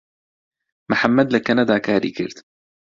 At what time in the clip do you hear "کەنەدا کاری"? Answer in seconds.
1.45-2.11